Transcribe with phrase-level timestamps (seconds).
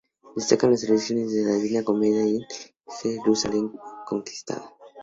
[0.35, 2.43] Destacan sus traducciones de "La divina comedia" y
[3.03, 3.71] de "Jerusalem
[4.07, 4.73] conquistada".